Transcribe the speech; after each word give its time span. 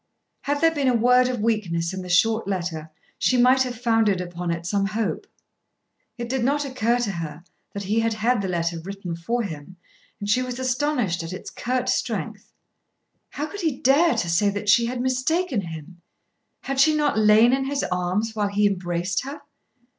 Had 0.45 0.61
there 0.61 0.73
been 0.73 0.87
a 0.87 0.95
word 0.95 1.27
of 1.29 1.41
weakness 1.41 1.93
in 1.93 2.01
the 2.01 2.09
short 2.09 2.47
letter 2.47 2.89
she 3.19 3.37
might 3.37 3.61
have 3.61 3.79
founded 3.79 4.19
upon 4.19 4.49
it 4.49 4.65
some 4.65 4.87
hope. 4.87 5.27
It 6.17 6.27
did 6.27 6.43
not 6.43 6.65
occur 6.65 6.97
to 6.97 7.11
her 7.11 7.43
that 7.73 7.83
he 7.83 7.99
had 7.99 8.13
had 8.15 8.41
the 8.41 8.47
letter 8.47 8.79
written 8.83 9.15
for 9.15 9.43
him, 9.43 9.75
and 10.19 10.27
she 10.27 10.41
was 10.41 10.57
astonished 10.57 11.21
at 11.21 11.33
its 11.33 11.51
curt 11.51 11.87
strength. 11.87 12.51
How 13.29 13.45
could 13.45 13.61
he 13.61 13.79
dare 13.79 14.15
to 14.15 14.27
say 14.27 14.49
that 14.49 14.69
she 14.69 14.87
had 14.87 15.01
mistaken 15.01 15.61
him? 15.61 16.01
Had 16.61 16.79
she 16.79 16.95
not 16.95 17.19
lain 17.19 17.53
in 17.53 17.65
his 17.65 17.83
arms 17.91 18.35
while 18.35 18.47
he 18.47 18.65
embraced 18.65 19.23
her? 19.23 19.41